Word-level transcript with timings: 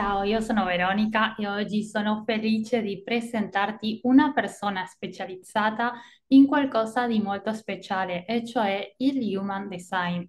Ciao, 0.00 0.22
io 0.22 0.40
sono 0.40 0.64
Veronica 0.64 1.34
e 1.34 1.46
oggi 1.46 1.84
sono 1.84 2.22
felice 2.24 2.80
di 2.80 3.02
presentarti 3.02 4.00
una 4.04 4.32
persona 4.32 4.86
specializzata 4.86 5.92
in 6.28 6.46
qualcosa 6.46 7.06
di 7.06 7.20
molto 7.20 7.52
speciale, 7.52 8.24
e 8.24 8.42
cioè 8.46 8.94
il 8.96 9.36
Human 9.36 9.68
Design. 9.68 10.22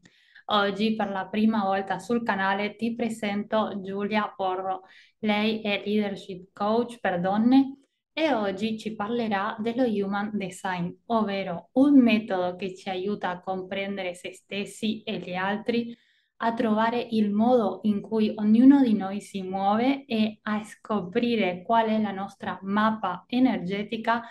Oggi 0.47 0.93
per 0.93 1.09
la 1.09 1.25
prima 1.27 1.63
volta 1.63 1.99
sul 1.99 2.21
canale 2.21 2.75
ti 2.75 2.95
presento 2.95 3.79
Giulia 3.81 4.33
Porro. 4.35 4.81
Lei 5.19 5.61
è 5.61 5.81
Leadership 5.85 6.49
Coach 6.51 6.99
per 6.99 7.21
donne 7.21 7.77
e 8.11 8.33
oggi 8.33 8.77
ci 8.77 8.93
parlerà 8.93 9.55
dello 9.57 9.85
Human 9.85 10.31
Design, 10.33 10.89
ovvero 11.05 11.69
un 11.75 11.97
metodo 11.97 12.57
che 12.57 12.75
ci 12.75 12.89
aiuta 12.89 13.29
a 13.29 13.39
comprendere 13.39 14.15
se 14.15 14.33
stessi 14.33 15.01
e 15.03 15.19
gli 15.19 15.33
altri 15.33 15.95
a 16.43 16.53
trovare 16.53 17.07
il 17.11 17.31
modo 17.31 17.81
in 17.83 18.01
cui 18.01 18.31
ognuno 18.35 18.81
di 18.81 18.93
noi 18.93 19.21
si 19.21 19.43
muove 19.43 20.05
e 20.05 20.39
a 20.41 20.63
scoprire 20.63 21.61
qual 21.61 21.87
è 21.87 22.01
la 22.01 22.11
nostra 22.11 22.57
mappa 22.63 23.25
energetica 23.27 24.23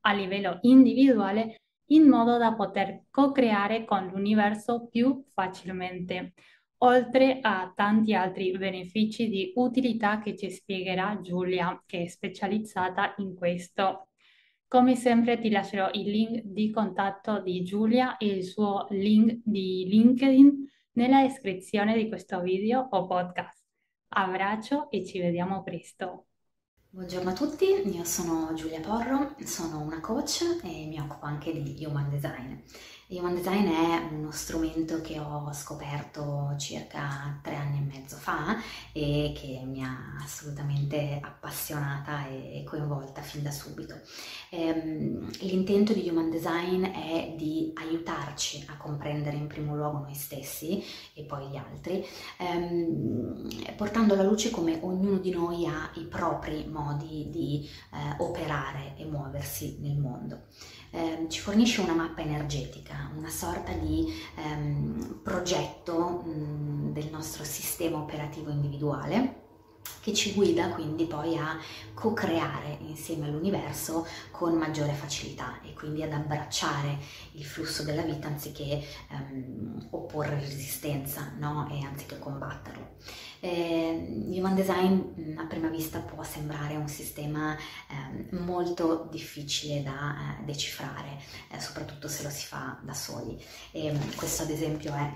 a 0.00 0.12
livello 0.14 0.58
individuale 0.62 1.60
in 1.90 2.08
modo 2.08 2.38
da 2.38 2.54
poter 2.54 3.04
co-creare 3.10 3.84
con 3.84 4.06
l'universo 4.06 4.88
più 4.88 5.24
facilmente, 5.32 6.32
oltre 6.78 7.38
a 7.40 7.70
tanti 7.74 8.14
altri 8.14 8.56
benefici 8.56 9.28
di 9.28 9.52
utilità 9.56 10.20
che 10.20 10.36
ci 10.36 10.50
spiegherà 10.50 11.20
Giulia, 11.22 11.82
che 11.86 12.04
è 12.04 12.06
specializzata 12.06 13.14
in 13.18 13.34
questo. 13.34 14.08
Come 14.66 14.96
sempre 14.96 15.38
ti 15.38 15.50
lascerò 15.50 15.90
il 15.92 16.10
link 16.10 16.42
di 16.44 16.70
contatto 16.70 17.40
di 17.40 17.62
Giulia 17.62 18.16
e 18.16 18.26
il 18.26 18.44
suo 18.44 18.86
link 18.90 19.40
di 19.44 19.86
LinkedIn 19.86 20.66
nella 20.98 21.22
descrizione 21.22 21.96
di 21.96 22.08
questo 22.08 22.40
video 22.40 22.88
o 22.90 23.06
podcast. 23.06 23.62
Abbraccio 24.08 24.90
e 24.90 25.06
ci 25.06 25.20
vediamo 25.20 25.62
presto. 25.62 26.26
Buongiorno 26.90 27.30
a 27.30 27.34
tutti, 27.34 27.66
io 27.66 28.02
sono 28.02 28.52
Giulia 28.54 28.80
Porro, 28.80 29.36
sono 29.44 29.80
una 29.80 30.00
coach 30.00 30.58
e 30.64 30.86
mi 30.88 30.98
occupo 30.98 31.24
anche 31.24 31.52
di 31.52 31.84
Human 31.84 32.10
Design. 32.10 32.56
Human 33.10 33.34
Design 33.34 33.66
è 33.68 34.06
uno 34.12 34.30
strumento 34.32 35.00
che 35.00 35.18
ho 35.18 35.50
scoperto 35.54 36.54
circa 36.58 37.40
tre 37.42 37.54
anni 37.54 37.78
e 37.78 37.80
mezzo 37.80 38.16
fa 38.16 38.58
e 38.92 39.32
che 39.34 39.62
mi 39.64 39.82
ha 39.82 40.16
assolutamente 40.22 41.18
appassionata 41.22 42.28
e 42.28 42.64
coinvolta 42.66 43.22
fin 43.22 43.42
da 43.42 43.50
subito. 43.50 43.94
Ehm, 44.50 45.26
l'intento 45.40 45.94
di 45.94 46.06
Human 46.06 46.28
Design 46.28 46.84
è 46.84 47.32
di 47.34 47.72
aiutarci 47.76 48.66
a 48.68 48.76
comprendere 48.76 49.38
in 49.38 49.46
primo 49.46 49.74
luogo 49.74 50.00
noi 50.00 50.14
stessi 50.14 50.84
e 51.14 51.22
poi 51.22 51.48
gli 51.48 51.56
altri, 51.56 52.04
ehm, 52.36 53.74
portando 53.74 54.12
alla 54.12 54.22
luce 54.22 54.50
come 54.50 54.80
ognuno 54.82 55.16
di 55.16 55.30
noi 55.30 55.66
ha 55.66 55.90
i 55.94 56.04
propri 56.04 56.66
modi 56.66 57.30
di 57.30 57.66
eh, 57.94 58.22
operare 58.22 58.92
e 58.98 59.06
muoversi 59.06 59.78
nel 59.80 59.96
mondo 59.96 60.42
eh, 60.90 61.26
ci 61.28 61.40
fornisce 61.40 61.80
una 61.80 61.94
mappa 61.94 62.22
energetica, 62.22 62.97
una 63.16 63.30
sorta 63.30 63.72
di 63.72 64.12
ehm, 64.36 65.20
progetto 65.22 66.22
mh, 66.24 66.92
del 66.92 67.08
nostro 67.10 67.44
sistema 67.44 67.98
operativo 67.98 68.50
individuale 68.50 69.46
che 70.00 70.14
ci 70.14 70.32
guida 70.32 70.68
quindi 70.68 71.04
poi 71.04 71.36
a 71.36 71.58
co-creare 71.94 72.78
insieme 72.80 73.26
all'universo 73.26 74.06
con 74.30 74.54
maggiore 74.54 74.92
facilità 74.92 75.60
e 75.62 75.74
quindi 75.74 76.02
ad 76.02 76.12
abbracciare 76.12 76.96
il 77.32 77.44
flusso 77.44 77.82
della 77.82 78.02
vita 78.02 78.28
anziché 78.28 78.82
um, 79.10 79.88
opporre 79.90 80.38
resistenza 80.38 81.32
no? 81.38 81.68
e 81.70 81.84
anziché 81.84 82.18
combatterlo. 82.18 82.96
Eh, 83.40 84.26
Human 84.30 84.54
Design 84.54 85.36
a 85.36 85.44
prima 85.44 85.68
vista 85.68 86.00
può 86.00 86.22
sembrare 86.24 86.76
un 86.76 86.88
sistema 86.88 87.56
eh, 87.56 88.36
molto 88.36 89.08
difficile 89.10 89.82
da 89.82 90.38
eh, 90.40 90.44
decifrare, 90.44 91.20
eh, 91.50 91.60
soprattutto 91.60 92.08
se 92.08 92.22
lo 92.22 92.30
si 92.30 92.46
fa 92.46 92.78
da 92.82 92.94
soli. 92.94 93.40
E, 93.70 93.96
questo 94.16 94.42
ad 94.42 94.50
esempio 94.50 94.92
è 94.92 95.12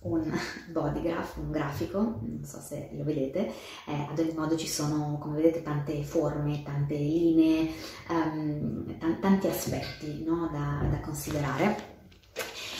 un 0.00 0.30
body 0.70 1.02
graph, 1.02 1.36
un 1.36 1.50
grafico, 1.50 1.98
non 1.98 2.44
so 2.44 2.60
se 2.60 2.90
lo 2.92 3.04
vedete, 3.04 3.46
eh, 3.86 4.06
ad 4.08 4.18
ogni 4.18 4.34
modo 4.34 4.56
ci 4.56 4.68
sono, 4.68 5.18
come 5.18 5.36
vedete, 5.36 5.62
tante 5.62 6.02
forme, 6.04 6.62
tante 6.62 6.96
linee, 6.96 7.70
um, 8.08 8.98
t- 8.98 9.18
tanti 9.20 9.48
aspetti 9.48 10.22
no, 10.24 10.48
da, 10.52 10.86
da 10.88 11.00
considerare. 11.00 11.95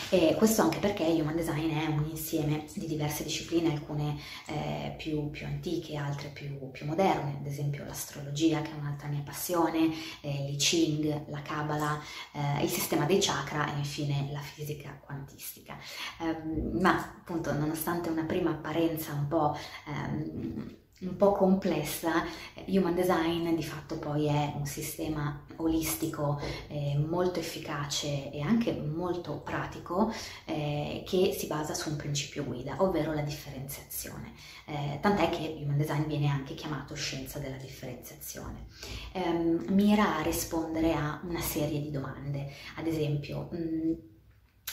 E 0.09 0.37
questo 0.37 0.63
anche 0.63 0.79
perché 0.79 1.03
Human 1.03 1.35
Design 1.35 1.71
è 1.71 1.87
un 1.87 2.07
insieme 2.09 2.67
di 2.75 2.87
diverse 2.87 3.25
discipline, 3.25 3.73
alcune 3.73 4.17
eh, 4.47 4.95
più, 4.97 5.31
più, 5.31 5.47
antiche, 5.47 5.97
altre 5.97 6.29
più, 6.29 6.71
più, 6.71 6.87
moderne, 6.87 7.39
ad 7.41 7.47
esempio 7.47 7.85
l'astrologia 7.85 8.63
che 8.63 8.71
è 8.71 8.75
un'altra 8.75 9.09
mia 9.09 9.23
passione, 9.25 9.91
eh, 10.21 10.47
l'I 10.49 10.57
Ching, 10.57 11.29
la 11.29 11.43
Kabbalah, 11.43 12.01
eh, 12.33 12.63
il 12.63 12.69
sistema 12.69 13.05
dei 13.05 13.19
chakra 13.19 13.75
e 13.75 13.79
infine 13.79 14.29
la 14.31 14.41
fisica 14.41 14.97
quantistica. 15.05 15.77
Ehm, 16.21 16.79
ma 16.81 16.97
appunto 17.19 17.53
nonostante 17.53 18.09
una 18.09 18.25
prima 18.25 18.51
apparenza 18.51 19.13
un 19.13 19.27
po' 19.27 19.57
ehm, 19.89 20.85
un 21.01 21.17
po' 21.17 21.33
complessa, 21.33 22.25
Human 22.67 22.95
Design 22.95 23.55
di 23.55 23.63
fatto 23.63 23.99
poi 23.99 24.27
è 24.27 24.55
un 24.57 24.65
sistema 24.65 25.45
olistico 25.57 26.41
eh, 26.69 26.97
molto 26.97 27.39
efficace 27.39 28.31
e 28.33 28.41
anche 28.41 28.73
molto 28.73 29.41
pratico 29.41 30.11
eh, 30.47 31.03
che 31.07 31.35
si 31.37 31.47
basa 31.49 31.75
su 31.75 31.91
un 31.91 31.97
principio 31.97 32.45
guida, 32.45 32.77
ovvero 32.79 33.13
la 33.13 33.21
differenziazione. 33.21 34.33
Eh, 34.65 34.99
tant'è 35.03 35.29
che 35.29 35.59
Human 35.61 35.77
Design 35.77 36.05
viene 36.05 36.29
anche 36.29 36.55
chiamato 36.55 36.95
scienza 36.95 37.39
della 37.39 37.57
differenziazione. 37.57 38.67
Ehm, 39.13 39.67
mira 39.69 40.17
a 40.17 40.23
rispondere 40.23 40.95
a 40.95 41.21
una 41.25 41.43
serie 41.43 41.81
di 41.81 41.91
domande, 41.91 42.51
ad 42.77 42.87
esempio, 42.87 43.49
mh, 43.51 43.57
mm, 43.57 43.93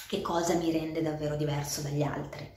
che 0.08 0.22
cosa 0.22 0.56
mi 0.56 0.72
rende 0.72 1.02
davvero 1.02 1.36
diverso 1.36 1.82
dagli 1.82 2.02
altri? 2.02 2.50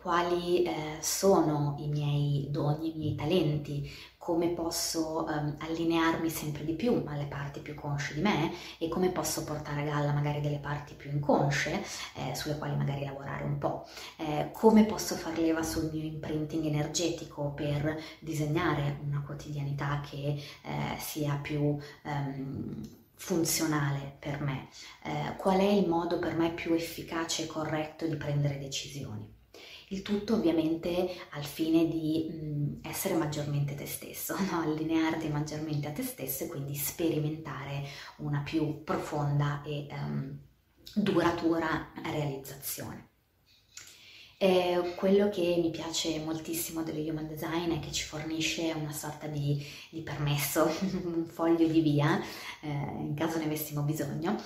Quali 0.00 0.62
eh, 0.62 0.96
sono 1.00 1.76
i 1.78 1.88
miei 1.88 2.48
doni, 2.50 2.94
i 2.94 2.98
miei 2.98 3.14
talenti, 3.14 3.90
come 4.28 4.48
posso 4.48 5.24
um, 5.24 5.56
allinearmi 5.58 6.28
sempre 6.28 6.62
di 6.62 6.74
più 6.74 7.02
alle 7.06 7.24
parti 7.24 7.60
più 7.60 7.74
consce 7.74 8.12
di 8.12 8.20
me 8.20 8.52
e 8.76 8.86
come 8.88 9.10
posso 9.10 9.42
portare 9.42 9.80
a 9.80 9.84
galla 9.84 10.12
magari 10.12 10.42
delle 10.42 10.58
parti 10.58 10.92
più 10.92 11.10
inconsce 11.10 11.82
eh, 12.14 12.34
sulle 12.34 12.58
quali 12.58 12.76
magari 12.76 13.06
lavorare 13.06 13.44
un 13.44 13.56
po', 13.56 13.86
eh, 14.18 14.50
come 14.52 14.84
posso 14.84 15.14
far 15.14 15.38
leva 15.38 15.62
sul 15.62 15.88
mio 15.90 16.02
imprinting 16.02 16.66
energetico 16.66 17.52
per 17.52 17.98
disegnare 18.18 19.00
una 19.02 19.22
quotidianità 19.24 20.02
che 20.06 20.26
eh, 20.26 20.98
sia 20.98 21.38
più 21.40 21.78
um, 22.02 22.82
funzionale 23.14 24.16
per 24.18 24.42
me, 24.42 24.68
eh, 25.04 25.36
qual 25.38 25.58
è 25.58 25.70
il 25.70 25.88
modo 25.88 26.18
per 26.18 26.36
me 26.36 26.52
più 26.52 26.74
efficace 26.74 27.44
e 27.44 27.46
corretto 27.46 28.06
di 28.06 28.16
prendere 28.16 28.58
decisioni. 28.58 29.37
Il 29.90 30.02
tutto 30.02 30.34
ovviamente 30.34 31.08
al 31.30 31.44
fine 31.44 31.88
di 31.88 32.28
mh, 32.30 32.86
essere 32.88 33.14
maggiormente 33.14 33.74
te 33.74 33.86
stesso, 33.86 34.36
no? 34.50 34.60
allinearti 34.60 35.28
maggiormente 35.28 35.88
a 35.88 35.92
te 35.92 36.02
stesso 36.02 36.44
e 36.44 36.48
quindi 36.48 36.74
sperimentare 36.74 37.84
una 38.18 38.40
più 38.40 38.82
profonda 38.84 39.62
e 39.64 39.86
um, 39.90 40.38
duratura 40.94 41.92
realizzazione. 42.02 43.06
E 44.40 44.94
quello 44.94 45.28
che 45.30 45.58
mi 45.60 45.70
piace 45.70 46.20
moltissimo 46.20 46.84
dello 46.84 47.00
Human 47.00 47.26
Design 47.26 47.72
è 47.72 47.80
che 47.80 47.90
ci 47.90 48.04
fornisce 48.04 48.72
una 48.72 48.92
sorta 48.92 49.26
di, 49.26 49.60
di 49.90 50.02
permesso, 50.02 50.62
un 51.02 51.26
foglio 51.26 51.66
di 51.66 51.80
via, 51.80 52.20
eh, 52.60 52.68
in 52.68 53.14
caso 53.16 53.38
ne 53.38 53.46
avessimo 53.46 53.82
bisogno, 53.82 54.40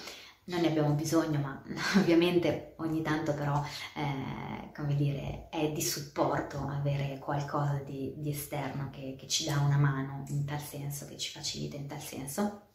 non 0.45 0.61
ne 0.61 0.69
abbiamo 0.69 0.95
bisogno, 0.95 1.39
ma 1.39 1.63
ovviamente 1.97 2.75
ogni 2.79 3.03
tanto 3.03 3.35
però, 3.35 3.63
eh, 3.95 4.73
come 4.75 4.95
dire, 4.97 5.49
è 5.51 5.71
di 5.71 5.83
supporto 5.83 6.67
avere 6.67 7.19
qualcosa 7.19 7.81
di, 7.85 8.15
di 8.17 8.31
esterno 8.31 8.91
che, 8.91 9.17
che, 9.19 9.29
ci 9.29 9.45
dà 9.45 9.59
una 9.59 9.77
mano 9.77 10.25
in 10.29 10.45
tal 10.45 10.61
senso, 10.61 11.07
che 11.07 11.17
ci 11.17 11.31
facilita 11.31 11.77
in 11.77 11.87
tal 11.87 12.01
senso. 12.01 12.71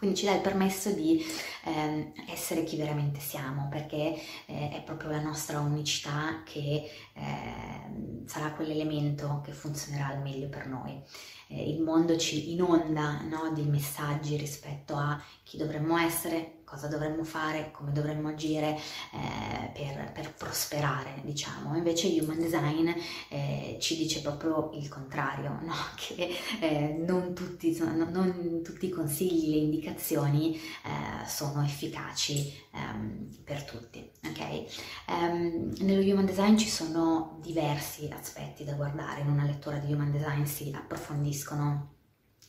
Quindi 0.00 0.16
ci 0.16 0.24
dà 0.24 0.32
il 0.32 0.40
permesso 0.40 0.90
di 0.92 1.22
eh, 1.64 2.12
essere 2.26 2.64
chi 2.64 2.78
veramente 2.78 3.20
siamo, 3.20 3.68
perché 3.68 4.18
eh, 4.46 4.70
è 4.70 4.82
proprio 4.82 5.10
la 5.10 5.20
nostra 5.20 5.60
unicità 5.60 6.42
che 6.42 6.90
eh, 7.12 8.24
sarà 8.24 8.52
quell'elemento 8.52 9.42
che 9.44 9.52
funzionerà 9.52 10.06
al 10.06 10.22
meglio 10.22 10.48
per 10.48 10.66
noi. 10.68 11.02
Eh, 11.48 11.68
il 11.68 11.82
mondo 11.82 12.16
ci 12.16 12.50
inonda 12.52 13.20
no, 13.24 13.52
di 13.52 13.64
messaggi 13.64 14.38
rispetto 14.38 14.96
a 14.96 15.22
chi 15.42 15.58
dovremmo 15.58 15.98
essere, 15.98 16.59
cosa 16.70 16.86
dovremmo 16.86 17.24
fare, 17.24 17.72
come 17.72 17.90
dovremmo 17.90 18.28
agire 18.28 18.78
eh, 19.12 19.70
per, 19.74 20.12
per, 20.12 20.32
prosperare, 20.34 21.20
diciamo. 21.24 21.76
Invece 21.76 22.06
Human 22.20 22.38
Design 22.38 22.88
eh, 23.28 23.76
ci 23.80 23.96
dice 23.96 24.20
proprio 24.20 24.70
il 24.74 24.88
contrario, 24.88 25.58
no? 25.62 25.74
che 25.98 26.32
eh, 26.60 27.02
non 27.04 27.34
tutti, 27.34 27.76
non, 27.80 28.08
non, 28.12 28.60
tutti, 28.62 28.86
i 28.86 28.90
consigli, 28.90 29.50
le 29.50 29.56
indicazioni 29.56 30.54
eh, 30.54 31.26
sono 31.26 31.64
efficaci 31.64 32.54
um, 32.72 33.28
per 33.42 33.64
tutti. 33.64 34.08
Okay? 34.28 34.66
Um, 35.08 35.72
nello 35.80 36.02
Human 36.02 36.24
Design 36.24 36.56
ci 36.56 36.68
sono 36.68 37.38
diversi 37.42 38.08
aspetti 38.16 38.62
da 38.62 38.74
guardare, 38.74 39.22
in 39.22 39.28
una 39.28 39.44
lettura 39.44 39.78
di 39.78 39.92
Human 39.92 40.12
Design 40.12 40.44
si 40.44 40.72
approfondiscono 40.72 41.98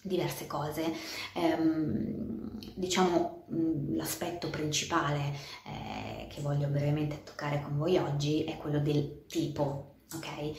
diverse 0.02 0.48
cose. 0.48 0.94
Um, 1.34 2.60
diciamo 2.76 3.46
l'aspetto 3.94 4.50
principale 4.50 5.34
eh, 5.66 6.28
che 6.28 6.42
voglio 6.42 6.68
brevemente 6.68 7.24
toccare 7.24 7.62
con 7.62 7.78
voi 7.78 7.98
oggi 7.98 8.44
è 8.44 8.58
quello 8.58 8.80
del 8.80 9.26
tipo 9.28 9.91
ok? 10.14 10.28
Eh, 10.38 10.56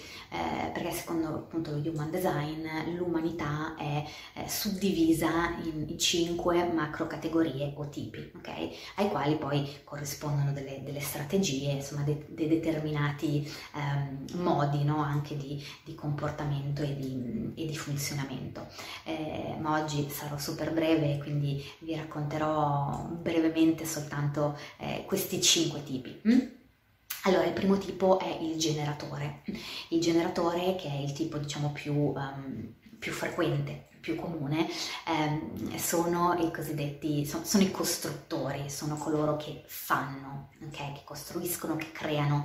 perché 0.72 0.90
secondo 0.93 1.28
appunto 1.28 1.72
lo 1.72 1.90
Human 1.90 2.10
Design 2.10 2.66
l'umanità 2.96 3.75
è, 3.76 4.04
è 4.32 4.46
suddivisa 4.49 5.56
in, 5.64 5.87
in, 5.88 5.99
cinque 5.99 6.64
macro 6.72 7.06
categorie 7.06 7.72
o 7.76 7.88
tipi, 7.88 8.32
ok? 8.34 8.49
Ai 8.96 9.08
quali 9.08 9.37
poi 9.37 9.69
corrispondono 9.84 10.52
delle, 10.52 10.82
delle 10.82 11.00
strategie, 11.00 11.72
insomma, 11.72 12.02
dei 12.02 12.25
de 12.28 12.49
determinati 12.49 13.50
ehm, 13.75 14.43
modi, 14.43 14.84
no? 14.84 15.02
Anche 15.02 15.37
di, 15.37 15.62
di 15.84 15.94
comportamento 15.94 16.82
e 16.82 16.96
di, 16.96 17.52
e 17.54 17.66
di 17.66 17.76
funzionamento. 17.76 18.66
Eh, 19.04 19.56
ma 19.60 19.81
oggi 19.82 20.08
sarò 20.08 20.38
super 20.38 20.72
breve, 20.72 21.19
quindi 21.19 21.62
vi 21.81 21.94
racconterò 21.94 23.06
brevemente 23.10 23.84
soltanto 23.84 24.58
eh, 24.78 25.04
questi 25.06 25.40
cinque 25.40 25.82
tipi. 25.82 26.20
Mm? 26.26 26.62
Allora, 27.24 27.44
il 27.44 27.52
primo 27.52 27.78
tipo 27.78 28.19
è 28.19 28.38
il 28.40 28.56
generatore. 28.58 29.42
Il 29.88 30.00
generatore, 30.00 30.74
che 30.76 30.88
è 30.88 30.96
il 30.96 31.12
tipo 31.12 31.38
diciamo 31.38 31.70
più, 31.70 31.92
um, 31.94 32.74
più 32.98 33.12
frequente, 33.12 33.90
più 34.00 34.16
comune, 34.16 34.69
ehm, 35.06 35.76
sono 35.76 36.34
i 36.40 36.50
cosiddetti, 36.50 37.24
sono, 37.24 37.44
sono, 37.44 37.62
i 37.62 37.70
costruttori, 37.70 38.69
sono 38.69 38.96
coloro 38.96 39.36
che 39.36 39.62
fanno, 39.66 40.50
okay? 40.66 40.92
che 40.94 41.02
costruiscono, 41.04 41.76
che 41.76 41.92
creano 41.92 42.44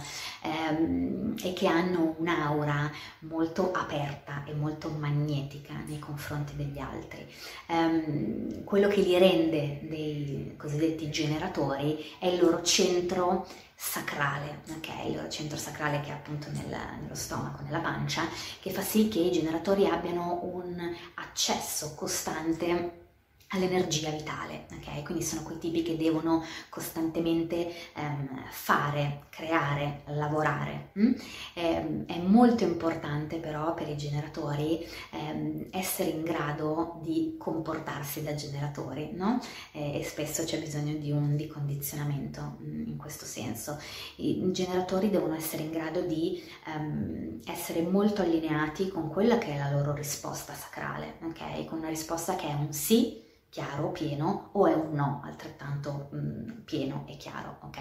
ehm, 0.69 1.35
e 1.43 1.53
che 1.53 1.67
hanno 1.67 2.15
un'aura 2.17 2.91
molto 3.19 3.71
aperta 3.71 4.43
e 4.45 4.53
molto 4.53 4.89
magnetica 4.89 5.73
nei 5.85 5.99
confronti 5.99 6.55
degli 6.55 6.79
altri. 6.79 7.25
Ehm, 7.67 8.63
quello 8.63 8.87
che 8.87 9.01
li 9.01 9.17
rende 9.17 9.79
dei 9.83 10.53
cosiddetti 10.57 11.09
generatori 11.09 12.03
è 12.19 12.27
il 12.27 12.41
loro 12.41 12.61
centro 12.61 13.45
sacrale, 13.75 14.61
ok? 14.75 14.87
Il 15.05 15.15
loro 15.15 15.29
centro 15.29 15.57
sacrale 15.57 16.01
che 16.01 16.09
è 16.09 16.13
appunto 16.13 16.49
nel, 16.51 16.75
nello 17.01 17.15
stomaco, 17.15 17.61
nella 17.63 17.79
pancia, 17.79 18.23
che 18.59 18.71
fa 18.71 18.81
sì 18.81 19.07
che 19.07 19.19
i 19.19 19.31
generatori 19.31 19.85
abbiano 19.85 20.39
un 20.43 20.95
accesso 21.15 21.93
costante 21.93 23.05
all'energia 23.49 24.09
vitale, 24.09 24.65
ok? 24.73 25.03
Quindi 25.03 25.23
sono 25.23 25.43
quei 25.43 25.57
tipi 25.57 25.81
che 25.81 25.95
devono 25.95 26.43
costantemente 26.69 27.71
ehm, 27.93 28.43
fare, 28.49 29.23
creare, 29.29 30.01
lavorare. 30.07 30.89
Mm? 30.99 31.13
Eh, 31.53 32.05
è 32.07 32.19
molto 32.19 32.63
importante 32.63 33.37
però 33.37 33.73
per 33.73 33.87
i 33.87 33.95
generatori 33.95 34.85
ehm, 35.11 35.67
essere 35.71 36.09
in 36.09 36.23
grado 36.23 36.99
di 37.01 37.35
comportarsi 37.37 38.21
da 38.23 38.35
generatori, 38.35 39.11
no? 39.13 39.39
Eh, 39.71 39.99
e 39.99 40.03
spesso 40.03 40.43
c'è 40.43 40.59
bisogno 40.59 40.95
di 40.97 41.11
un 41.11 41.35
di 41.37 41.47
condizionamento 41.47 42.57
mm, 42.61 42.87
in 42.87 42.97
questo 42.97 43.25
senso. 43.25 43.79
I 44.17 44.49
generatori 44.51 45.09
devono 45.09 45.35
essere 45.35 45.63
in 45.63 45.71
grado 45.71 46.01
di 46.01 46.43
ehm, 46.65 47.39
essere 47.45 47.81
molto 47.81 48.23
allineati 48.23 48.89
con 48.89 49.09
quella 49.09 49.37
che 49.37 49.53
è 49.53 49.57
la 49.57 49.71
loro 49.71 49.93
risposta 49.93 50.53
sacrale, 50.53 51.15
ok? 51.23 51.65
Con 51.65 51.79
una 51.79 51.89
risposta 51.89 52.35
che 52.35 52.47
è 52.47 52.53
un 52.53 52.73
sì 52.73 53.25
chiaro, 53.57 53.91
pieno, 53.91 54.51
o 54.53 54.67
è 54.67 54.73
un 54.75 54.93
no 54.93 55.21
altrettanto 55.23 56.09
mh, 56.11 56.17
mm, 56.17 56.49
pieno 56.63 57.05
e 57.07 57.17
chiaro, 57.17 57.57
ok? 57.63 57.79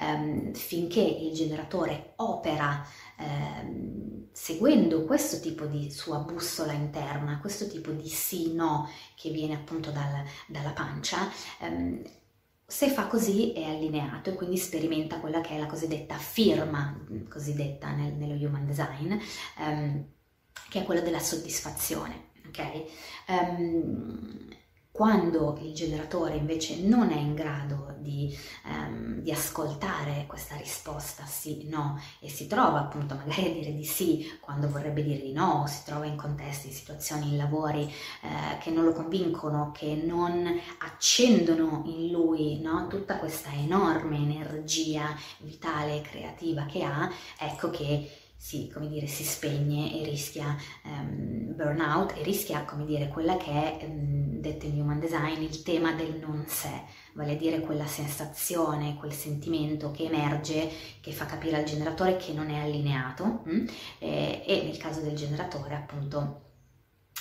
Um, 0.00 0.52
finché 0.54 1.02
il 1.02 1.32
generatore 1.32 2.14
opera 2.16 2.84
um, 3.20 4.26
seguendo 4.32 5.04
questo 5.04 5.38
tipo 5.38 5.66
di 5.66 5.88
sua 5.92 6.18
bussola 6.18 6.72
interna, 6.72 7.38
questo 7.38 7.68
tipo 7.68 7.92
di 7.92 8.08
sì-no 8.08 8.90
che 9.14 9.30
viene 9.30 9.54
appunto 9.54 9.92
dal, 9.92 10.24
dalla 10.48 10.72
pancia, 10.72 11.30
um, 11.60 12.02
se 12.66 12.88
fa 12.88 13.06
così 13.06 13.52
è 13.52 13.62
allineato 13.66 14.30
e 14.30 14.34
quindi 14.34 14.56
sperimenta 14.56 15.20
quella 15.20 15.40
che 15.42 15.50
è 15.50 15.58
la 15.60 15.66
cosiddetta 15.66 16.16
firma, 16.16 16.98
cosiddetta 17.28 17.92
nel, 17.92 18.14
nello 18.14 18.34
human 18.34 18.66
design, 18.66 19.14
che 20.70 20.80
è 20.80 20.82
quella 20.82 21.02
della 21.02 21.20
soddisfazione, 21.20 22.30
ok? 22.48 22.84
Quando 24.94 25.58
il 25.60 25.74
generatore 25.74 26.36
invece 26.36 26.80
non 26.80 27.10
è 27.10 27.16
in 27.16 27.34
grado 27.34 27.96
di, 27.98 28.32
um, 28.66 29.18
di, 29.22 29.32
ascoltare 29.32 30.24
questa 30.28 30.54
risposta 30.54 31.24
sì, 31.24 31.66
no, 31.68 32.00
e 32.20 32.28
si 32.28 32.46
trova 32.46 32.78
appunto 32.78 33.16
magari 33.26 33.46
a 33.46 33.52
dire 33.54 33.74
di 33.74 33.84
sì 33.84 34.38
quando 34.38 34.68
vorrebbe 34.68 35.02
dire 35.02 35.20
di 35.20 35.32
no, 35.32 35.62
o 35.62 35.66
si 35.66 35.82
trova 35.84 36.06
in 36.06 36.14
contesti, 36.14 36.68
in 36.68 36.74
situazioni, 36.74 37.30
in 37.30 37.38
lavori 37.38 37.82
eh, 37.82 38.58
che 38.58 38.70
non 38.70 38.84
lo 38.84 38.92
convincono, 38.92 39.72
che 39.72 40.00
non 40.00 40.48
accendono 40.78 41.82
in 41.86 42.12
lui 42.12 42.60
no, 42.60 42.86
tutta 42.86 43.16
questa 43.16 43.52
enorme 43.52 44.18
energia 44.18 45.12
vitale 45.38 45.96
e 45.96 46.02
creativa 46.02 46.66
che 46.66 46.84
ha, 46.84 47.10
ecco 47.40 47.68
che 47.68 48.23
si, 48.44 48.68
come 48.70 48.88
dire, 48.88 49.06
si 49.06 49.24
spegne 49.24 49.98
e 49.98 50.04
rischia 50.04 50.54
um, 50.82 51.56
burnout 51.56 52.12
e 52.14 52.22
rischia, 52.22 52.66
come 52.66 52.84
dire, 52.84 53.08
quella 53.08 53.38
che 53.38 53.50
è, 53.50 53.86
um, 53.86 54.38
detto 54.38 54.66
in 54.66 54.78
Human 54.78 55.00
Design, 55.00 55.40
il 55.40 55.62
tema 55.62 55.92
del 55.94 56.18
non 56.20 56.44
sé, 56.46 56.82
vale 57.14 57.32
a 57.32 57.36
dire 57.36 57.60
quella 57.60 57.86
sensazione, 57.86 58.96
quel 58.96 59.14
sentimento 59.14 59.90
che 59.92 60.04
emerge, 60.04 60.70
che 61.00 61.12
fa 61.12 61.24
capire 61.24 61.56
al 61.56 61.64
generatore 61.64 62.18
che 62.18 62.34
non 62.34 62.50
è 62.50 62.60
allineato 62.60 63.44
e, 63.98 64.42
e 64.46 64.62
nel 64.62 64.76
caso 64.76 65.00
del 65.00 65.16
generatore 65.16 65.76
appunto 65.76 66.42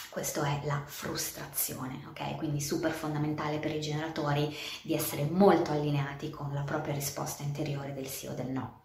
questo 0.09 0.43
è 0.43 0.59
la 0.65 0.83
frustrazione, 0.85 2.05
ok? 2.09 2.35
Quindi 2.35 2.59
super 2.59 2.91
fondamentale 2.91 3.59
per 3.59 3.73
i 3.73 3.79
generatori 3.79 4.53
di 4.81 4.93
essere 4.93 5.23
molto 5.23 5.71
allineati 5.71 6.29
con 6.29 6.53
la 6.53 6.63
propria 6.63 6.93
risposta 6.93 7.43
interiore 7.43 7.93
del 7.93 8.07
sì 8.07 8.27
o 8.27 8.33
del 8.33 8.49
no. 8.49 8.81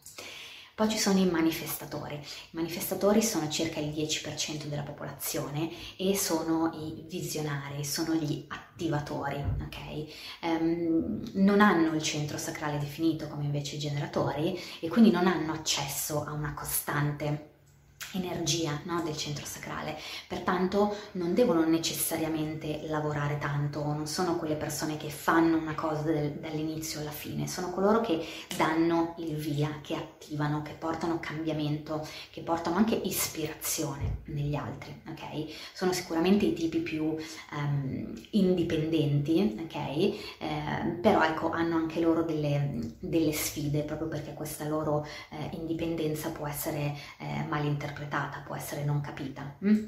Poi 0.78 0.88
ci 0.88 0.98
sono 0.98 1.18
i 1.18 1.28
manifestatori. 1.28 2.14
I 2.14 2.22
manifestatori 2.50 3.20
sono 3.20 3.48
circa 3.48 3.80
il 3.80 3.88
10% 3.88 4.66
della 4.66 4.82
popolazione 4.82 5.72
e 5.96 6.16
sono 6.16 6.70
i 6.72 7.04
visionari, 7.08 7.84
sono 7.84 8.14
gli 8.14 8.44
attivatori, 8.46 9.42
ok? 9.60 10.40
Um, 10.42 11.20
non 11.32 11.60
hanno 11.60 11.92
il 11.96 12.00
centro 12.00 12.38
sacrale 12.38 12.78
definito 12.78 13.26
come 13.26 13.42
invece 13.42 13.74
i 13.74 13.80
generatori 13.80 14.56
e 14.78 14.88
quindi 14.88 15.10
non 15.10 15.26
hanno 15.26 15.52
accesso 15.52 16.22
a 16.22 16.30
una 16.30 16.54
costante 16.54 17.47
energia 18.12 18.80
no, 18.84 19.02
del 19.02 19.16
centro 19.16 19.44
sacrale, 19.44 19.96
pertanto 20.26 20.96
non 21.12 21.34
devono 21.34 21.64
necessariamente 21.66 22.80
lavorare 22.86 23.38
tanto, 23.38 23.82
non 23.84 24.06
sono 24.06 24.36
quelle 24.36 24.54
persone 24.54 24.96
che 24.96 25.10
fanno 25.10 25.58
una 25.58 25.74
cosa 25.74 26.02
del, 26.02 26.32
dall'inizio 26.32 27.00
alla 27.00 27.10
fine, 27.10 27.46
sono 27.46 27.70
coloro 27.70 28.00
che 28.00 28.24
danno 28.56 29.14
il 29.18 29.36
via, 29.36 29.80
che 29.82 29.94
attivano, 29.94 30.62
che 30.62 30.72
portano 30.72 31.18
cambiamento, 31.20 32.06
che 32.30 32.40
portano 32.40 32.76
anche 32.76 32.94
ispirazione 32.94 34.20
negli 34.26 34.54
altri, 34.54 35.02
ok? 35.08 35.52
Sono 35.74 35.92
sicuramente 35.92 36.46
i 36.46 36.54
tipi 36.54 36.78
più 36.78 37.04
um, 37.52 38.12
indipendenti, 38.30 39.58
ok? 39.64 39.74
Eh, 39.74 40.98
però 41.00 41.22
ecco, 41.22 41.50
hanno 41.50 41.76
anche 41.76 42.00
loro 42.00 42.22
delle, 42.22 42.96
delle, 42.98 43.32
sfide, 43.32 43.82
proprio 43.82 44.08
perché 44.08 44.32
questa 44.32 44.66
loro 44.66 45.06
eh, 45.30 45.50
indipendenza 45.52 46.30
può 46.30 46.46
essere 46.46 46.96
eh, 47.18 47.44
malinterpretata 47.48 47.87
interpretata, 47.88 48.42
può 48.44 48.54
essere 48.54 48.84
non 48.84 49.00
capita. 49.00 49.56
Mm? 49.64 49.86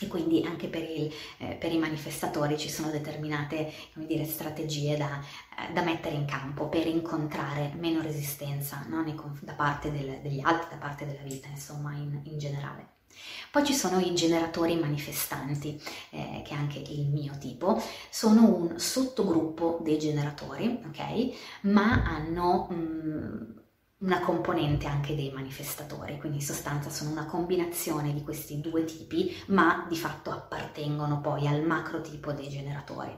E 0.00 0.08
quindi 0.08 0.42
anche 0.44 0.66
per, 0.66 0.82
il, 0.82 1.12
eh, 1.38 1.54
per, 1.54 1.72
i 1.72 1.78
manifestatori 1.78 2.58
ci 2.58 2.68
sono 2.68 2.90
determinate 2.90 3.72
dire, 3.94 4.24
strategie 4.24 4.96
da, 4.96 5.20
eh, 5.20 5.72
da, 5.72 5.82
mettere 5.82 6.16
in 6.16 6.24
campo 6.24 6.68
per 6.68 6.86
incontrare 6.86 7.72
meno 7.78 8.02
resistenza 8.02 8.84
no? 8.88 9.02
Nei, 9.02 9.14
da 9.40 9.52
parte 9.52 9.92
del, 9.92 10.18
degli 10.20 10.40
altri, 10.40 10.70
da 10.70 10.76
parte 10.76 11.06
della 11.06 11.22
vita, 11.22 11.48
insomma, 11.48 11.92
in, 11.92 12.20
in 12.24 12.38
generale. 12.38 12.88
Poi 13.50 13.64
ci 13.64 13.74
sono 13.74 14.00
i 14.00 14.14
generatori 14.14 14.74
manifestanti, 14.76 15.80
eh, 16.10 16.42
che 16.44 16.50
è 16.52 16.56
anche 16.56 16.78
il 16.78 17.06
mio 17.06 17.36
tipo, 17.38 17.80
sono 18.10 18.52
un 18.52 18.78
sottogruppo 18.78 19.78
dei 19.82 19.98
generatori, 19.98 20.80
ok? 20.84 21.60
Ma 21.62 22.02
hanno... 22.02 22.68
Mm, 22.72 23.60
una 24.02 24.20
componente 24.20 24.86
anche 24.86 25.14
dei 25.14 25.30
manifestatori, 25.32 26.18
quindi 26.18 26.38
in 26.38 26.44
sostanza 26.44 26.90
sono 26.90 27.10
una 27.10 27.26
combinazione 27.26 28.12
di 28.12 28.22
questi 28.22 28.60
due 28.60 28.84
tipi, 28.84 29.34
ma 29.46 29.86
di 29.88 29.96
fatto 29.96 30.30
appartengono 30.30 31.20
poi 31.20 31.46
al 31.46 31.64
macro 31.64 32.00
tipo 32.00 32.32
dei 32.32 32.48
generatori. 32.48 33.16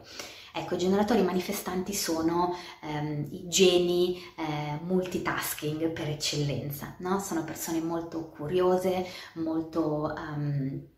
Ecco, 0.57 0.75
i 0.75 0.79
generatori 0.79 1.23
manifestanti 1.23 1.93
sono 1.93 2.55
ehm, 2.83 3.27
i 3.31 3.49
geni 3.49 4.23
eh, 4.37 4.79
multitasking 4.85 5.91
per 5.91 6.09
eccellenza, 6.09 6.95
no? 6.99 7.19
Sono 7.19 7.45
persone 7.45 7.81
molto 7.81 8.29
curiose, 8.29 9.05
molto... 9.35 10.13
Um, 10.17 10.93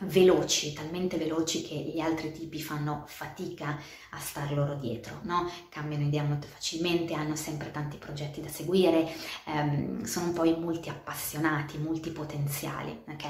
veloci, 0.00 0.72
talmente 0.72 1.16
veloci 1.16 1.62
che 1.62 1.74
gli 1.74 2.00
altri 2.00 2.32
tipi 2.32 2.62
fanno 2.62 3.04
fatica 3.06 3.78
a 4.10 4.18
star 4.18 4.52
loro 4.52 4.74
dietro, 4.74 5.18
no? 5.22 5.50
cambiano 5.68 6.04
idea 6.04 6.22
molto 6.22 6.46
facilmente, 6.46 7.14
hanno 7.14 7.34
sempre 7.34 7.70
tanti 7.70 7.96
progetti 7.96 8.40
da 8.40 8.48
seguire, 8.48 9.08
ehm, 9.46 10.02
sono 10.04 10.32
poi 10.32 10.56
multi 10.58 10.88
appassionati, 10.88 11.78
multipotenziali, 11.78 13.02
ok? 13.08 13.24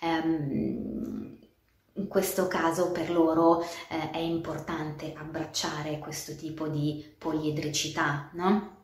Ehm, 0.00 1.38
in 1.96 2.08
questo 2.08 2.48
caso 2.48 2.90
per 2.90 3.10
loro 3.10 3.62
eh, 3.62 4.10
è 4.10 4.18
importante 4.18 5.14
abbracciare 5.16 5.98
questo 5.98 6.34
tipo 6.34 6.66
di 6.68 7.14
poliedricità, 7.16 8.30
no? 8.34 8.83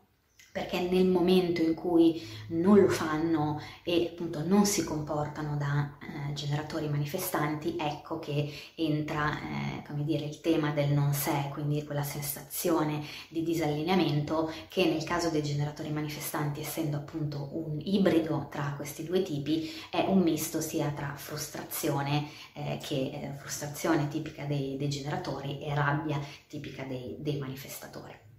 Perché 0.51 0.81
nel 0.81 1.05
momento 1.05 1.61
in 1.61 1.73
cui 1.73 2.21
non 2.47 2.79
lo 2.79 2.89
fanno 2.89 3.61
e 3.83 4.09
appunto 4.11 4.45
non 4.45 4.65
si 4.65 4.83
comportano 4.83 5.55
da 5.55 5.97
eh, 5.99 6.33
generatori 6.33 6.89
manifestanti, 6.89 7.77
ecco 7.79 8.19
che 8.19 8.51
entra, 8.75 9.39
eh, 9.39 9.83
come 9.87 10.03
dire, 10.03 10.25
il 10.25 10.41
tema 10.41 10.71
del 10.71 10.89
non 10.89 11.13
sé, 11.13 11.49
quindi 11.51 11.83
quella 11.85 12.03
sensazione 12.03 13.03
di 13.29 13.43
disallineamento 13.43 14.51
che 14.67 14.85
nel 14.85 15.03
caso 15.03 15.29
dei 15.29 15.43
generatori 15.43 15.89
manifestanti, 15.89 16.59
essendo 16.59 16.97
appunto 16.97 17.49
un 17.53 17.79
ibrido 17.83 18.47
tra 18.51 18.73
questi 18.75 19.03
due 19.05 19.23
tipi, 19.23 19.71
è 19.89 20.05
un 20.07 20.19
misto 20.19 20.59
sia 20.59 20.89
tra 20.91 21.13
frustrazione, 21.15 22.27
eh, 22.53 22.77
che 22.81 22.95
eh, 22.95 23.33
frustrazione 23.37 24.07
tipica 24.09 24.43
dei, 24.45 24.75
dei, 24.77 24.89
generatori 24.89 25.61
e 25.61 25.73
rabbia 25.73 26.19
tipica 26.47 26.83
dei, 26.83 27.15
dei 27.19 27.37
manifestatori. 27.37 28.30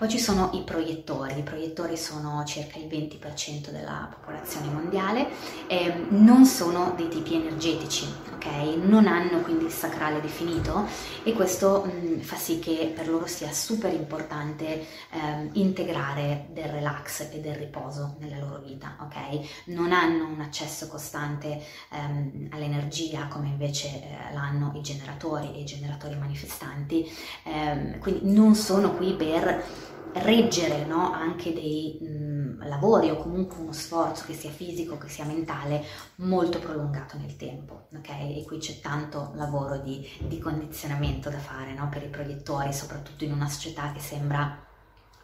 Poi 0.00 0.08
ci 0.08 0.18
sono 0.18 0.48
i 0.54 0.62
proiettori, 0.62 1.40
i 1.40 1.42
proiettori 1.42 1.94
sono 1.94 2.42
circa 2.46 2.78
il 2.78 2.86
20% 2.86 3.68
della 3.68 4.08
popolazione 4.10 4.68
mondiale, 4.68 5.28
eh, 5.66 6.06
non 6.08 6.46
sono 6.46 6.94
dei 6.96 7.08
tipi 7.08 7.34
energetici, 7.34 8.06
ok? 8.32 8.46
Non 8.82 9.06
hanno 9.06 9.40
quindi 9.40 9.66
il 9.66 9.70
sacrale 9.70 10.22
definito 10.22 10.86
e 11.22 11.34
questo 11.34 11.84
mh, 11.84 11.90
mm, 11.90 12.20
fa 12.20 12.36
sì 12.36 12.60
che 12.60 12.90
per 12.96 13.10
loro 13.10 13.26
sia 13.26 13.52
super 13.52 13.92
importante 13.92 14.86
eh, 15.10 15.50
integrare 15.52 16.46
del 16.48 16.70
relax 16.70 17.28
e 17.32 17.40
del 17.40 17.56
riposo 17.56 18.16
nella 18.20 18.38
loro 18.38 18.62
vita, 18.64 18.96
ok? 19.02 19.66
Non 19.66 19.92
hanno 19.92 20.28
un 20.28 20.40
accesso 20.40 20.88
costante 20.88 21.62
ehm, 21.90 22.48
all'energia 22.52 23.26
come 23.26 23.48
invece 23.48 23.88
eh, 23.88 24.32
l'hanno 24.32 24.72
i 24.76 24.80
generatori 24.80 25.52
e 25.56 25.60
i 25.60 25.64
generatori 25.66 26.16
manifestanti, 26.16 27.06
ehm, 27.42 27.98
quindi 27.98 28.32
non 28.32 28.54
sono 28.54 28.94
qui 28.94 29.12
per 29.12 29.88
reggere 30.14 30.84
no? 30.84 31.12
anche 31.12 31.52
dei 31.52 31.98
mh, 32.00 32.68
lavori 32.68 33.10
o 33.10 33.16
comunque 33.16 33.58
uno 33.58 33.72
sforzo 33.72 34.24
che 34.26 34.34
sia 34.34 34.50
fisico, 34.50 34.98
che 34.98 35.08
sia 35.08 35.24
mentale, 35.24 35.84
molto 36.16 36.58
prolungato 36.58 37.16
nel 37.18 37.36
tempo. 37.36 37.88
Okay? 37.96 38.40
E 38.40 38.44
qui 38.44 38.58
c'è 38.58 38.80
tanto 38.80 39.32
lavoro 39.34 39.78
di, 39.78 40.06
di 40.18 40.38
condizionamento 40.38 41.30
da 41.30 41.38
fare 41.38 41.72
no? 41.74 41.88
per 41.88 42.02
i 42.02 42.08
proiettori, 42.08 42.72
soprattutto 42.72 43.24
in 43.24 43.32
una 43.32 43.48
società 43.48 43.92
che 43.92 44.00
sembra 44.00 44.68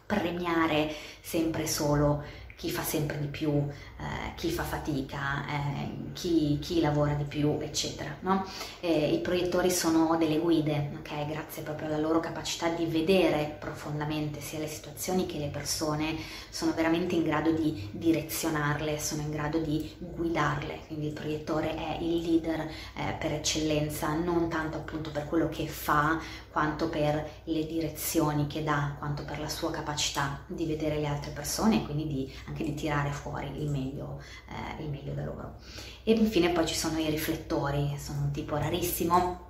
premiare 0.05 0.93
sempre 1.21 1.67
solo 1.67 2.23
chi 2.57 2.71
fa 2.71 2.81
sempre 2.81 3.19
di 3.19 3.27
più, 3.27 3.51
eh, 3.51 4.33
chi 4.35 4.49
fa 4.49 4.63
fatica, 4.63 5.45
eh, 5.47 6.11
chi, 6.13 6.57
chi, 6.59 6.81
lavora 6.81 7.13
di 7.13 7.23
più, 7.23 7.59
eccetera. 7.61 8.15
No? 8.21 8.45
Eh, 8.79 9.13
I 9.13 9.19
proiettori 9.19 9.69
sono 9.69 10.17
delle 10.17 10.39
guide, 10.39 10.89
okay? 10.97 11.27
grazie 11.27 11.61
proprio 11.61 11.87
alla 11.87 11.99
loro 11.99 12.19
capacità 12.19 12.67
di 12.69 12.85
vedere 12.85 13.55
profondamente 13.59 14.41
sia 14.41 14.57
le 14.57 14.67
situazioni 14.67 15.27
che 15.27 15.37
le 15.37 15.49
persone, 15.49 16.15
sono 16.49 16.73
veramente 16.73 17.13
in 17.13 17.23
grado 17.23 17.51
di 17.51 17.89
direzionarle, 17.91 18.99
sono 18.99 19.21
in 19.21 19.29
grado 19.29 19.59
di 19.59 19.95
guidarle, 19.99 20.79
quindi 20.87 21.07
il 21.07 21.13
proiettore 21.13 21.75
è 21.75 21.97
il 22.01 22.21
leader 22.23 22.59
eh, 22.61 23.15
per 23.19 23.33
eccellenza, 23.33 24.15
non 24.15 24.49
tanto 24.49 24.77
appunto 24.77 25.11
per 25.11 25.25
quello 25.27 25.47
che 25.47 25.67
fa, 25.67 26.19
quanto 26.49 26.89
per 26.89 27.23
le 27.43 27.67
direzioni 27.67 28.47
che 28.47 28.63
dà, 28.63 28.95
quanto 28.97 29.23
per 29.23 29.39
la 29.39 29.47
sua 29.47 29.69
capacità 29.69 30.41
di 30.47 30.65
vedere 30.65 30.97
le 30.97 31.05
altre 31.05 31.29
persone 31.29 31.75
e 31.75 31.85
quindi 31.85 32.07
di, 32.07 32.33
anche 32.47 32.63
di 32.63 32.73
tirare 32.73 33.11
fuori 33.11 33.61
il 33.61 33.69
meglio, 33.69 34.21
eh, 34.49 34.83
il 34.83 34.89
meglio 34.89 35.13
da 35.13 35.23
loro. 35.23 35.55
E 36.03 36.13
infine 36.13 36.49
poi 36.49 36.65
ci 36.65 36.75
sono 36.75 36.97
i 36.97 37.09
riflettori, 37.09 37.95
sono 37.97 38.21
un 38.21 38.31
tipo 38.31 38.55
rarissimo 38.57 39.46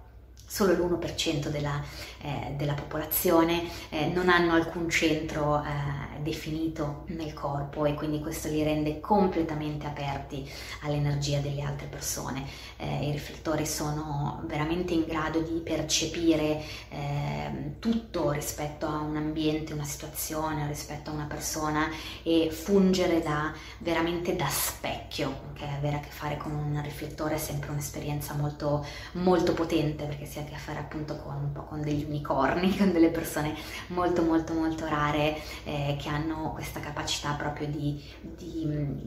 solo 0.50 0.74
l'1% 0.74 1.50
della, 1.50 1.84
eh, 2.22 2.54
della 2.56 2.74
popolazione 2.74 3.64
eh, 3.90 4.08
non 4.08 4.30
hanno 4.30 4.54
alcun 4.54 4.90
centro 4.90 5.62
eh, 5.62 6.22
definito 6.22 7.04
nel 7.08 7.34
corpo 7.34 7.86
e 7.86 7.94
quindi 7.94 8.22
questo 8.22 8.48
li 8.48 8.64
rende 8.64 9.00
completamente 9.02 9.86
aperti 9.86 10.50
all'energia 10.84 11.40
delle 11.40 11.62
altre 11.62 11.88
persone. 11.88 12.46
Eh, 12.78 13.08
I 13.08 13.12
riflettori 13.12 13.66
sono 13.66 14.42
veramente 14.46 14.94
in 14.94 15.06
grado 15.06 15.42
di 15.42 15.60
percepire 15.60 16.64
ehm, 16.90 17.80
tutto 17.80 18.32
rispetto 18.32 18.86
a 18.86 19.00
un 19.00 19.18
ambiente, 19.18 19.74
una 19.74 19.84
situazione, 19.84 20.68
rispetto 20.68 21.10
a 21.10 21.14
una 21.14 21.26
persona 21.26 21.90
e 22.24 22.50
fungere 22.52 23.22
da, 23.22 23.54
veramente 23.80 24.36
da 24.36 24.48
specchio, 24.48 25.07
okay? 25.52 25.76
avere 25.76 25.98
a 25.98 26.00
che 26.00 26.10
fare 26.10 26.38
con 26.38 26.54
un 26.54 26.82
riflettore 26.84 27.36
è 27.36 27.38
sempre 27.38 27.72
un'esperienza 27.72 28.34
molto, 28.34 28.86
molto 29.14 29.54
potente 29.54 30.06
perché 30.06 30.26
si 30.26 30.40
ha 30.40 30.42
a 30.42 30.46
che 30.46 30.56
fare 30.56 30.80
appunto 30.80 31.18
con 31.18 31.36
un 31.36 31.52
po' 31.52 31.64
con 31.64 31.82
degli 31.82 32.04
unicorni, 32.04 32.76
con 32.78 32.92
delle 32.92 33.10
persone 33.10 33.56
molto 33.88 34.22
molto 34.22 34.54
molto 34.54 34.86
rare 34.88 35.38
eh, 35.64 35.96
che 36.00 36.10
hanno 36.10 36.52
questa 36.54 36.80
capacità 36.80 37.34
proprio 37.34 37.68
di, 37.68 38.04
di, 38.22 38.66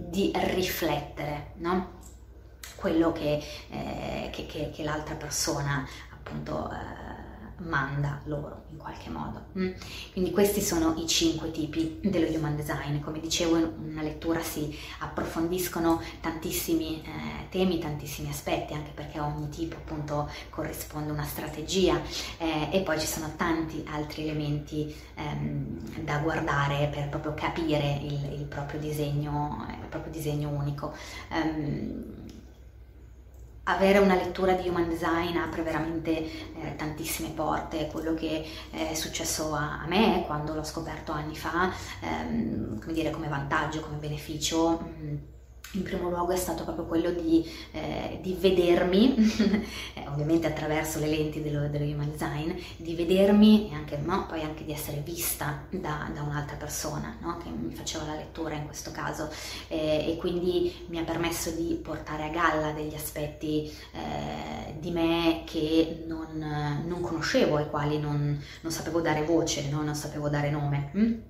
di 0.09 0.33
riflettere, 0.35 1.53
no? 1.57 1.99
quello 2.77 3.13
che, 3.13 3.43
eh, 3.69 4.31
che, 4.33 4.47
che, 4.47 4.71
che, 4.71 4.83
l'altra 4.83 5.15
persona 5.15 5.87
appunto 6.15 6.71
eh, 6.71 7.10
manda 7.61 8.21
loro 8.25 8.65
in 8.71 8.77
qualche 8.77 9.11
modo. 9.11 9.47
Mm? 9.59 9.71
Quindi 10.13 10.31
questi 10.31 10.61
sono 10.61 10.95
i 10.97 11.07
cinque 11.07 11.51
tipi 11.51 11.99
dello 12.03 12.27
human 12.27 12.57
design. 12.57 13.01
Come 13.01 13.21
dicevo 13.21 13.57
in 13.57 13.71
una 13.91 14.03
lettura 14.03 14.41
si 14.41 14.77
approfondiscono 15.01 16.01
tantissimi 16.21 17.03
eh, 17.03 17.49
temi, 17.51 17.79
tantissimi 17.79 18.29
aspetti, 18.29 18.75
anche 18.75 18.91
perché 18.95 19.21
ogni 19.21 19.49
tipo 19.49 19.77
appunto 19.77 20.31
corrisponde 20.51 21.11
a 21.11 21.13
una 21.13 21.25
strategia 21.25 22.01
eh, 22.39 22.69
e 22.71 22.81
poi 22.81 22.99
ci 22.99 23.07
sono 23.07 23.33
tanti 23.37 23.85
altri 23.91 24.23
elementi 24.23 24.95
ehm, 25.15 26.03
da 26.05 26.19
guardare 26.19 26.89
per 26.93 27.09
proprio 27.09 27.35
capire 27.35 28.01
il, 28.03 28.33
il, 28.33 28.45
proprio, 28.45 28.81
disegno, 28.81 29.67
il 29.81 29.89
proprio 29.89 30.13
disegno 30.13 30.49
unico. 30.49 30.95
Um, 31.31 32.29
avere 33.65 33.99
una 33.99 34.15
lettura 34.15 34.55
di 34.55 34.69
human 34.69 34.89
design 34.89 35.37
apre 35.37 35.63
veramente 35.63 36.11
eh, 36.11 36.77
tantissime 36.77 37.31
porte, 37.31 37.89
quello 37.89 38.15
che 38.15 38.45
è 38.71 38.95
successo 38.95 39.55
a, 39.55 39.83
a, 39.83 39.87
me 39.87 40.25
quando 40.27 40.55
l'ho 40.55 40.65
scoperto 40.65 41.13
anni 41.13 41.37
fa, 41.37 41.73
ehm, 42.01 42.81
come 42.81 42.93
dire, 42.93 43.11
come 43.11 43.29
vantaggio, 43.29 43.81
come 43.81 43.97
beneficio. 43.97 44.81
Mh, 44.81 45.05
mm, 45.05 45.17
in 45.73 45.83
primo 45.83 46.09
luogo 46.09 46.33
è 46.33 46.37
stato 46.37 46.65
proprio 46.65 46.85
quello 46.85 47.11
di, 47.11 47.49
eh, 47.73 48.19
di 48.21 48.37
vedermi, 48.39 49.15
eh, 49.95 50.09
ovviamente 50.09 50.47
attraverso 50.47 50.99
le 50.99 51.07
lenti 51.07 51.43
dello, 51.43 51.69
dello, 51.69 51.85
human 51.85 52.11
design, 52.11 52.51
di 52.77 52.95
vedermi 52.95 53.71
e 53.71 53.75
anche, 53.75 53.97
no, 53.97 54.27
poi 54.27 54.43
anche 54.43 54.65
di 54.65 54.73
essere 54.73 55.01
vista 55.05 55.67
da, 55.71 56.11
da 56.13 56.23
un'altra 56.23 56.57
persona 56.57 57.17
no, 57.21 57.39
che 57.39 57.51
mi 57.51 57.73
faceva 57.73 58.05
la 58.05 58.15
lettura 58.15 58.55
in 58.55 58.67
questo 58.67 58.91
caso 58.91 59.29
eh, 59.69 60.11
e 60.11 60.17
quindi 60.17 60.87
mi 60.89 60.99
ha 60.99 61.05
permesso 61.05 61.51
di 61.51 61.79
portare 61.81 62.25
a 62.25 62.29
galla 62.29 62.73
degli 62.73 62.95
aspetti 62.95 63.71
eh, 63.93 64.75
di 64.79 64.91
me 64.91 65.43
che 65.45 66.05
non, 66.07 66.83
non, 66.87 67.01
conoscevo, 67.01 67.57
ai 67.57 67.69
quali 67.69 67.99
non, 67.99 68.41
non 68.61 68.73
sapevo 68.73 69.01
dare 69.01 69.25
voce, 69.25 69.69
no? 69.69 69.83
non 69.83 69.95
sapevo 69.95 70.29
dare 70.29 70.51
nome. 70.51 70.91
Mm? 70.97 71.30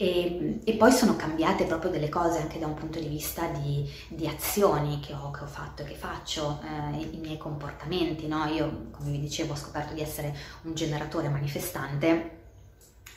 E, 0.00 0.60
e, 0.62 0.74
poi 0.74 0.92
sono 0.92 1.16
cambiate 1.16 1.64
proprio 1.64 1.90
delle 1.90 2.08
cose 2.08 2.38
anche 2.38 2.60
da 2.60 2.66
un 2.66 2.74
punto 2.74 3.00
di 3.00 3.08
vista 3.08 3.48
di, 3.48 3.84
di 4.06 4.28
azioni 4.28 5.00
che 5.00 5.12
ho, 5.12 5.32
che 5.32 5.42
ho, 5.42 5.46
fatto 5.46 5.82
e 5.82 5.86
che 5.86 5.96
faccio, 5.96 6.60
eh, 6.62 7.00
i, 7.00 7.18
miei 7.18 7.36
comportamenti. 7.36 8.28
No? 8.28 8.44
Io, 8.44 8.90
come 8.92 9.10
vi 9.10 9.18
dicevo, 9.18 9.54
ho 9.54 9.56
scoperto 9.56 9.94
di 9.94 10.00
essere 10.00 10.32
un 10.62 10.74
generatore 10.74 11.28
manifestante 11.28 12.36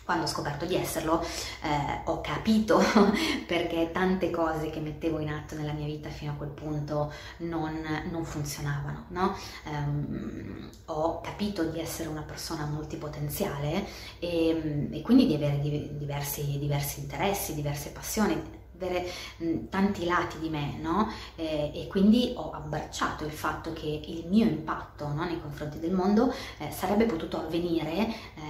quando 0.03 0.23
ho 0.23 0.27
scoperto 0.27 0.65
di 0.65 0.75
esserlo 0.75 1.21
eh, 1.21 2.01
ho 2.05 2.21
capito 2.21 2.81
perché 3.45 3.91
tante 3.91 4.29
cose 4.29 4.69
che 4.69 4.79
mettevo 4.79 5.19
in 5.19 5.29
atto 5.29 5.55
nella 5.55 5.73
mia 5.73 5.85
vita 5.85 6.09
fino 6.09 6.31
a 6.31 6.35
quel 6.35 6.49
punto 6.49 7.11
non, 7.37 7.81
non 8.09 8.25
funzionavano. 8.25 9.05
No? 9.09 9.35
Um, 9.65 10.69
ho 10.85 11.21
capito 11.21 11.63
di 11.63 11.79
essere 11.79 12.09
una 12.09 12.21
persona 12.23 12.65
multipotenziale 12.65 13.85
e, 14.19 14.89
e 14.91 15.01
quindi 15.01 15.27
di 15.27 15.35
avere 15.35 15.59
diversi, 15.61 16.57
diversi 16.59 16.99
interessi, 16.99 17.55
diverse 17.55 17.89
passioni 17.89 18.59
avere 18.81 19.07
mh, 19.37 19.69
tanti 19.69 20.05
lati 20.05 20.39
di 20.39 20.49
me, 20.49 20.77
no? 20.81 21.09
Eh, 21.35 21.71
e 21.73 21.87
quindi 21.87 22.33
ho 22.35 22.51
abbracciato 22.51 23.23
il 23.25 23.31
fatto 23.31 23.73
che 23.73 24.01
il 24.05 24.25
mio 24.27 24.45
impatto 24.45 25.07
no, 25.07 25.23
nei 25.23 25.39
confronti 25.39 25.79
del 25.79 25.91
mondo 25.91 26.33
eh, 26.57 26.71
sarebbe 26.71 27.05
potuto 27.05 27.37
avvenire 27.37 28.07
eh, 28.07 28.40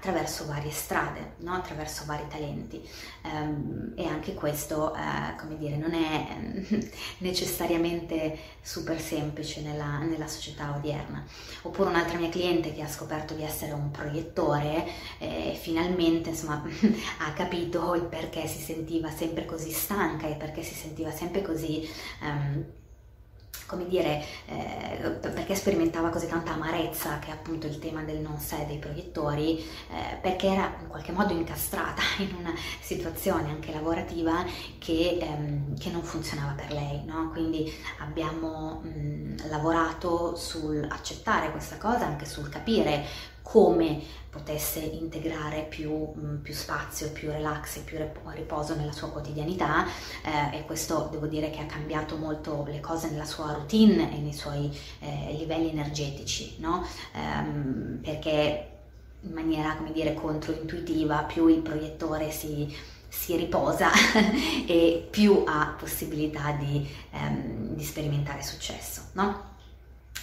attraverso 0.00 0.46
varie 0.46 0.70
strade, 0.70 1.34
no? 1.40 1.52
attraverso 1.52 2.04
vari 2.06 2.26
talenti. 2.26 2.82
Um, 3.22 3.92
e 3.94 4.06
anche 4.06 4.32
questo, 4.32 4.94
uh, 4.96 5.36
come 5.38 5.58
dire, 5.58 5.76
non 5.76 5.92
è 5.92 6.88
necessariamente 7.18 8.38
super 8.62 8.98
semplice 8.98 9.60
nella, 9.60 9.98
nella, 9.98 10.26
società 10.26 10.74
odierna. 10.74 11.22
Oppure 11.62 11.90
un'altra 11.90 12.16
mia 12.16 12.30
cliente 12.30 12.72
che 12.72 12.80
ha 12.80 12.88
scoperto 12.88 13.34
di 13.34 13.42
essere 13.42 13.72
un 13.72 13.90
proiettore 13.90 14.86
e 15.18 15.58
finalmente 15.60 16.30
insomma, 16.30 16.62
ha 17.18 17.32
capito 17.34 17.94
il 17.94 18.04
perché 18.04 18.46
si 18.46 18.58
sentiva 18.58 19.10
sempre 19.10 19.44
così 19.44 19.70
stanca 19.70 20.26
e 20.28 20.34
perché 20.34 20.62
si 20.62 20.74
sentiva 20.74 21.10
sempre 21.10 21.42
così... 21.42 21.86
Um, 22.22 22.78
come 23.70 23.86
dire, 23.86 24.24
eh, 24.46 25.10
perché 25.20 25.54
sperimentava 25.54 26.08
così 26.08 26.26
tanta 26.26 26.54
amarezza, 26.54 27.20
che 27.20 27.28
è 27.28 27.30
appunto 27.30 27.68
il 27.68 27.78
tema 27.78 28.02
del 28.02 28.18
non 28.18 28.36
sé 28.38 28.64
dei 28.66 28.78
proiettori, 28.78 29.58
eh, 29.58 30.16
perché 30.20 30.48
era 30.48 30.74
in 30.80 30.88
qualche 30.88 31.12
modo 31.12 31.32
incastrata 31.32 32.02
in 32.18 32.34
una 32.36 32.52
situazione 32.80 33.48
anche 33.48 33.72
lavorativa 33.72 34.44
che, 34.78 35.18
ehm, 35.20 35.78
che 35.78 35.90
non 35.90 36.02
funzionava 36.02 36.52
per 36.52 36.72
lei, 36.72 37.04
no? 37.04 37.30
Quindi 37.30 37.72
abbiamo 38.00 38.80
mh, 38.82 39.48
lavorato 39.48 40.34
sul 40.34 40.84
accettare 40.90 41.52
questa 41.52 41.76
cosa, 41.78 42.06
anche 42.06 42.26
sul 42.26 42.48
capire 42.48 43.06
come 43.50 44.00
potesse 44.30 44.78
integrare 44.78 45.62
più, 45.62 45.90
mm, 46.16 46.36
più, 46.36 46.54
spazio, 46.54 47.10
più 47.10 47.32
relax 47.32 47.78
e 47.78 47.80
più 47.80 47.98
riposo 48.26 48.76
nella 48.76 48.92
sua 48.92 49.08
quotidianità 49.08 49.86
eh, 50.22 50.56
e 50.58 50.64
questo 50.64 51.08
devo 51.10 51.26
dire 51.26 51.50
che 51.50 51.58
ha 51.58 51.66
cambiato 51.66 52.16
molto 52.16 52.64
le 52.68 52.78
cose 52.78 53.10
nella 53.10 53.24
sua 53.24 53.52
routine 53.52 54.14
e 54.14 54.20
nei 54.20 54.32
suoi 54.32 54.70
eh, 55.00 55.34
livelli 55.36 55.70
energetici, 55.70 56.58
no? 56.60 56.86
ehm, 57.12 57.98
perché 58.02 58.68
in 59.22 59.32
maniera, 59.32 59.74
come 59.74 59.90
dire, 59.90 60.14
controintuitiva 60.14 61.24
più 61.24 61.48
il 61.48 61.60
proiettore 61.60 62.30
si, 62.30 62.72
si 63.08 63.34
riposa 63.36 63.90
e 64.64 65.08
più 65.10 65.42
ha 65.44 65.74
possibilità 65.76 66.52
di, 66.52 66.88
ehm, 67.10 67.74
di 67.74 67.82
sperimentare 67.82 68.44
successo, 68.44 69.08
no? 69.14 69.48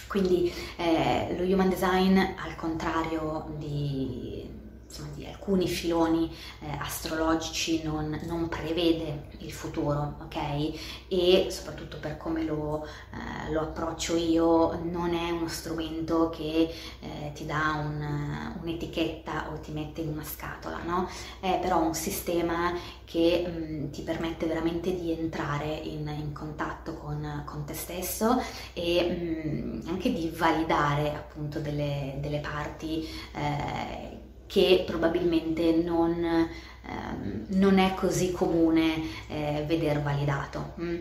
Quindi 0.08 0.52
eh, 0.76 1.36
lo 1.36 1.44
human 1.44 1.68
design, 1.68 2.16
al 2.16 2.56
contrario 2.56 3.52
di, 3.58 4.48
insomma, 4.88 5.10
di 5.14 5.26
alcuni 5.26 5.68
filoni 5.68 6.34
eh, 6.60 6.70
astrologici, 6.78 7.82
non, 7.82 8.18
non, 8.24 8.48
prevede 8.48 9.28
il 9.38 9.52
futuro, 9.52 10.16
ok? 10.22 11.08
E 11.08 11.48
soprattutto 11.50 11.98
per 11.98 12.16
come 12.16 12.42
lo, 12.42 12.86
eh, 13.12 13.52
lo 13.52 13.60
approccio 13.60 14.16
io, 14.16 14.78
non 14.82 15.14
è 15.14 15.30
uno 15.30 15.48
strumento 15.48 16.30
che 16.30 16.72
eh, 17.00 17.32
ti 17.34 17.44
dà 17.44 17.82
un, 17.84 18.54
un'etichetta 18.62 19.50
o 19.52 19.60
ti 19.60 19.72
mette 19.72 20.00
in 20.00 20.08
una 20.08 20.24
scatola, 20.24 20.82
no? 20.82 21.06
È 21.38 21.58
però 21.60 21.82
un 21.82 21.94
sistema 21.94 22.72
che 23.04 23.46
mh, 23.46 23.74
mm, 23.74 23.90
ti 23.90 24.02
permette 24.02 24.46
veramente 24.46 24.94
di 24.94 25.12
entrare 25.12 25.66
in, 25.66 26.08
in 26.08 26.32
contatto 26.32 26.77
con, 27.58 27.64
te 27.64 27.74
stesso 27.74 28.40
e 28.72 29.02
mh, 29.02 29.48
mm, 29.48 29.88
anche 29.88 30.12
di 30.12 30.30
validare 30.34 31.14
appunto 31.14 31.58
delle, 31.60 32.18
delle 32.20 32.38
parti 32.38 33.06
eh, 33.34 34.16
che 34.46 34.84
probabilmente 34.86 35.72
non, 35.72 36.24
ehm, 36.24 37.46
non, 37.48 37.78
è 37.78 37.94
così 37.94 38.32
comune 38.32 38.94
eh, 39.28 39.64
veder 39.66 40.00
validato. 40.02 40.74
Mm? 40.80 40.96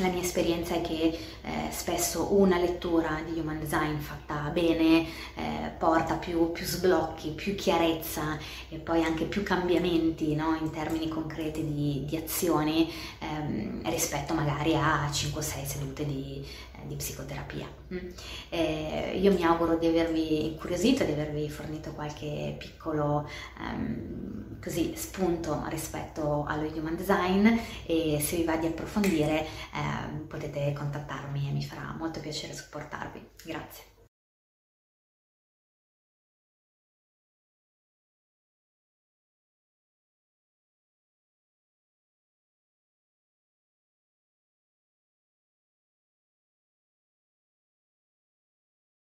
La 0.00 0.08
mia 0.08 0.22
esperienza 0.22 0.74
è 0.74 0.80
che 0.80 1.18
eh, 1.42 1.70
spesso 1.70 2.34
una 2.34 2.56
lettura 2.56 3.20
di 3.26 3.38
Human 3.40 3.58
Design 3.58 3.96
fatta 3.96 4.48
bene 4.50 5.04
eh, 5.34 5.70
porta 5.76 6.14
più, 6.14 6.52
più, 6.52 6.64
sblocchi, 6.64 7.30
più 7.30 7.56
chiarezza 7.56 8.38
e 8.68 8.76
poi 8.76 9.02
anche 9.02 9.24
più 9.24 9.42
cambiamenti 9.42 10.36
no? 10.36 10.56
in 10.60 10.70
termini 10.70 11.08
concreti 11.08 11.64
di, 11.64 12.04
di 12.06 12.16
azioni 12.16 12.92
ehm, 13.18 13.90
rispetto 13.90 14.34
magari 14.34 14.76
a 14.76 15.08
5-6 15.08 15.64
sedute 15.64 16.06
di, 16.06 16.44
eh, 16.72 16.86
di 16.86 16.94
psicoterapia. 16.94 17.66
Mm. 17.92 18.08
Eh, 18.50 19.18
io 19.20 19.32
mi 19.32 19.42
auguro 19.42 19.76
di 19.76 19.86
avervi 19.86 20.46
incuriosito, 20.46 21.02
di 21.02 21.12
avervi 21.12 21.48
fornito 21.50 21.90
qualche 21.90 22.54
piccolo 22.56 23.28
um, 23.58 24.58
così, 24.62 24.92
spunto 24.96 25.64
rispetto 25.68 26.44
allo 26.46 26.68
Human 26.68 26.96
Design 26.96 27.46
e 27.86 28.20
se 28.20 28.36
vi 28.36 28.44
va 28.44 28.56
di 28.56 28.66
approfondire 28.66 29.40
eh, 29.40 29.46
potete 30.26 30.72
contattarmi 30.72 31.48
e 31.48 31.52
mi 31.52 31.64
farà 31.64 31.94
molto 31.98 32.20
piacere 32.20 32.52
supportarvi. 32.54 33.28
Grazie. 33.44 33.97